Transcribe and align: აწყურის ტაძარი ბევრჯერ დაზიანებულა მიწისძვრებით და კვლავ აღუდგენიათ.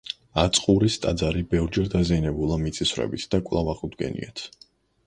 აწყურის 0.43 0.95
ტაძარი 1.03 1.45
ბევრჯერ 1.51 1.91
დაზიანებულა 1.97 2.59
მიწისძვრებით 2.65 3.29
და 3.37 3.43
კვლავ 3.51 3.73
აღუდგენიათ. 3.77 4.49